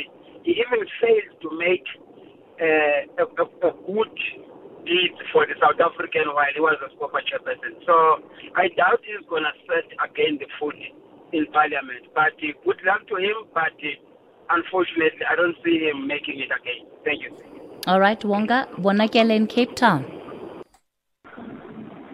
[0.47, 1.87] He even failed to make
[2.63, 4.15] uh, a, a, good
[4.87, 7.83] deed for the South African while he was a SCOPA chairperson.
[7.83, 8.23] So
[8.55, 10.79] I doubt he's going to set again the foot
[11.35, 12.15] in parliament.
[12.15, 16.55] But uh, good luck to him, but uh, unfortunately, I don't see him making it
[16.55, 16.87] again.
[17.03, 17.56] Thank you.
[17.87, 20.05] All right, Wonga, Bonakele in Cape Town.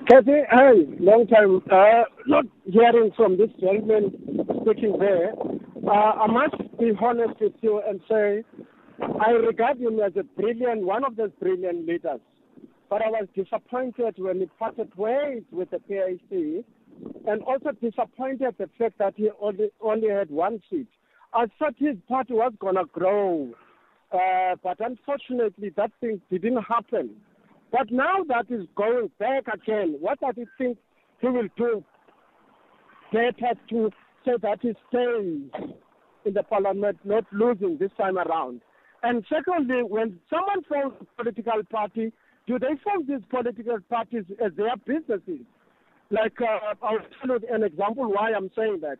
[0.06, 1.62] Kathy, hi, long time.
[1.70, 4.10] Uh, not hearing from this gentleman
[4.60, 5.32] speaking there.
[5.88, 8.44] Uh, I must be honest with you and say
[9.00, 12.20] I regard him as a brilliant, one of those brilliant leaders.
[12.90, 16.66] But I was disappointed when he parted ways with the PAC
[17.26, 20.88] and also disappointed the fact that he only, only had one seat.
[21.32, 23.54] I thought his party was going to grow.
[24.12, 27.10] Uh, but unfortunately, that thing didn't happen.
[27.70, 30.76] But now that is going back again, what does he think
[31.20, 31.82] he will do
[33.12, 33.90] better to
[34.24, 35.70] say that he stays
[36.24, 38.60] in the parliament, not losing this time around?
[39.02, 42.12] And secondly, when someone forms a political party,
[42.46, 45.40] do they form these political parties as their businesses?
[46.10, 48.98] Like, uh, I'll tell you an example why I'm saying that.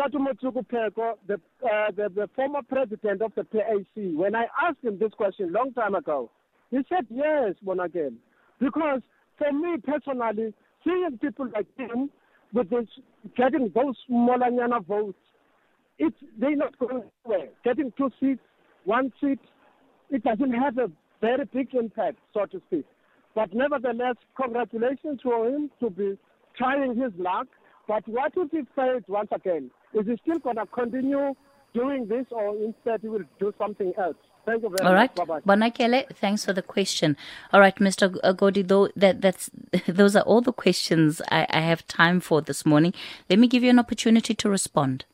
[0.00, 3.84] Tatu Motsoko Pheko, the, uh, the, the former president of the PAC,
[4.14, 6.30] when I asked him this question long time ago,
[6.70, 8.14] he said yes, Bonakele.
[8.58, 9.02] Because
[9.36, 12.08] for me personally, seeing people like him
[12.54, 12.86] with this,
[13.36, 15.18] getting those Molanyana votes,
[15.98, 17.48] it's, they're not going anywhere.
[17.62, 18.40] Getting two seats,
[18.84, 19.40] one seat,
[20.08, 20.90] it doesn't have a
[21.20, 22.86] very big impact, so to speak.
[23.34, 26.16] But nevertheless, congratulations for him to be
[26.56, 27.48] trying his luck.
[27.86, 29.70] But what if he fails once again?
[29.94, 31.34] Is he still going to continue
[31.74, 34.16] doing this or instead he will do something else?
[34.46, 35.10] Thank you very All much.
[35.18, 35.40] right, Bye-bye.
[35.40, 37.16] Bonakele, thanks for the question.
[37.52, 38.12] All right, Mr.
[38.12, 39.50] G- Godi, though that that's
[39.86, 42.94] those are all the questions I, I have time for this morning.
[43.28, 45.04] Let me give you an opportunity to respond.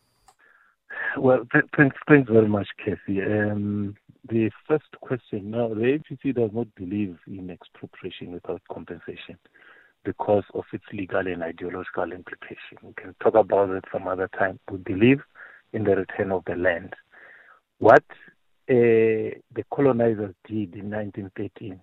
[1.19, 3.21] Well, th- thanks, thanks very much, Kathy.
[3.23, 3.97] Um,
[4.29, 9.39] the first question now, the APC does not believe in expropriation without compensation
[10.07, 12.79] because of its legal and ideological implication.
[12.83, 14.61] We can talk about it some other time.
[14.71, 15.21] We believe
[15.73, 16.95] in the return of the land.
[17.79, 18.05] What
[18.71, 21.81] uh, the colonizers did in 1913,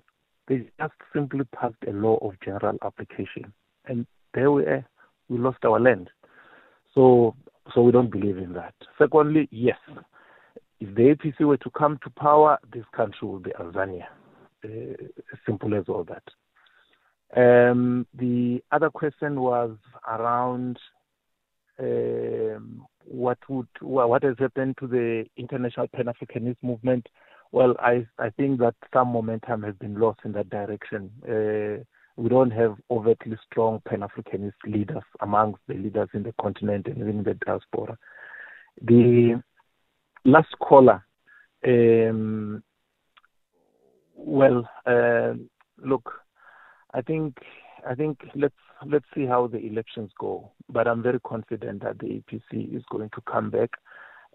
[0.48, 3.54] they just simply passed a law of general application,
[3.86, 4.86] and there we are.
[5.30, 6.10] We lost our land.
[6.96, 7.36] So,
[7.74, 8.74] so we don't believe in that.
[8.98, 9.78] Secondly, yes,
[10.80, 14.06] if the APC were to come to power, this country will be Tanzania.
[14.64, 14.96] Uh,
[15.46, 16.24] simple as all that.
[17.36, 19.76] Um, the other question was
[20.08, 20.78] around
[21.80, 27.08] um, what would well, what has happened to the international Pan Africanist movement.
[27.52, 31.10] Well, I I think that some momentum has been lost in that direction.
[31.28, 31.84] Uh,
[32.16, 36.98] we don't have overtly strong Pan Africanist leaders amongst the leaders in the continent and
[36.98, 37.98] even in the diaspora.
[38.82, 39.42] The
[40.24, 41.04] last caller,
[41.66, 42.64] um,
[44.16, 45.34] well, uh,
[45.78, 46.23] look,
[46.94, 47.38] I think
[47.88, 48.54] I think let's
[48.86, 50.52] let's see how the elections go.
[50.70, 53.72] But I'm very confident that the APC is going to come back,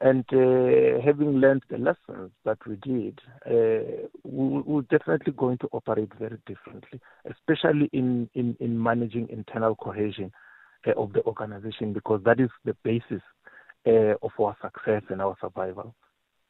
[0.01, 5.69] and uh, having learned the lessons that we did, uh, we, we're definitely going to
[5.73, 7.01] operate very differently,
[7.31, 10.33] especially in in, in managing internal cohesion
[10.87, 13.23] uh, of the organization, because that is the basis
[13.87, 15.95] uh, of our success and our survival.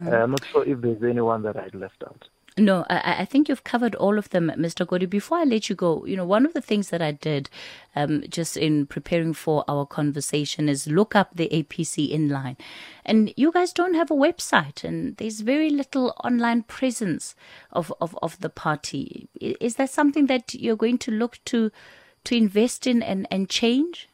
[0.02, 0.12] Mm.
[0.12, 2.28] Uh, I'm not sure if there's anyone that I left out.
[2.58, 4.86] No, I, I think you've covered all of them, Mr.
[4.86, 5.06] Godi.
[5.06, 7.48] Before I let you go, you know, one of the things that I did
[7.94, 12.56] um, just in preparing for our conversation is look up the APC inline.
[13.04, 17.36] And you guys don't have a website, and there's very little online presence
[17.72, 19.28] of, of, of the party.
[19.40, 21.70] Is that something that you're going to look to
[22.24, 24.08] to invest in and, and change?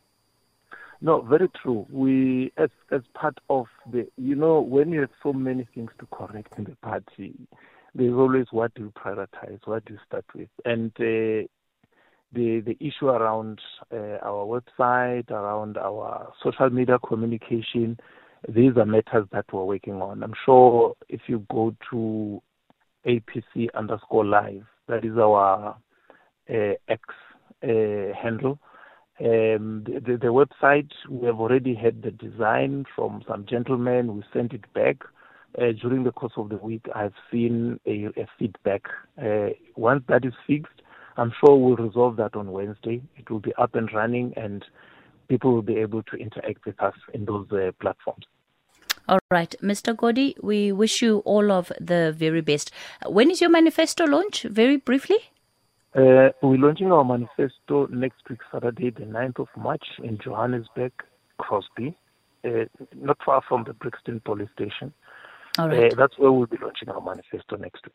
[1.01, 1.87] No, very true.
[1.91, 6.07] We, as as part of the, you know, when you have so many things to
[6.07, 7.35] correct in the party,
[7.95, 11.47] there's always what do you prioritize, what do you start with, and uh,
[12.33, 13.61] the the issue around
[13.93, 17.97] uh, our website, around our social media communication,
[18.49, 20.23] these are matters that we're working on.
[20.23, 22.43] I'm sure if you go to
[23.07, 25.77] APC underscore live, that is our
[26.51, 27.03] uh, X
[27.63, 28.59] uh, handle
[29.21, 34.17] Um, the, the, the website, we have already had the design from some gentlemen.
[34.17, 34.97] We sent it back.
[35.57, 38.83] Uh, during the course of the week, I've seen a, a feedback.
[39.21, 40.83] Uh, once that is fixed,
[41.17, 43.01] I'm sure we'll resolve that on Wednesday.
[43.17, 44.65] It will be up and running, and
[45.29, 48.25] people will be able to interact with us in those uh, platforms.
[49.09, 49.97] All right, Mr.
[49.97, 52.73] Godi, we wish you all of the very best.
[53.07, 54.43] When is your manifesto launch?
[54.43, 55.19] Very briefly.
[55.95, 60.93] Uh, we're launching our manifesto next week, Saturday, the 9th of March, in Johannesburg,
[61.39, 61.97] Crosby,
[62.45, 62.65] uh,
[62.97, 64.93] not far from the Brixton police station.
[65.59, 65.93] All right.
[65.93, 67.95] Uh, that's where we'll be launching our manifesto next week.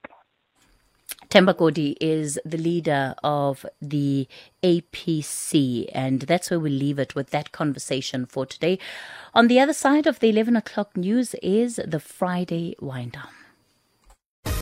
[1.29, 4.27] Themba Godi is the leader of the
[4.63, 8.79] APC, and that's where we leave it with that conversation for today.
[9.33, 13.38] On the other side of the 11 o'clock news is the Friday wind down.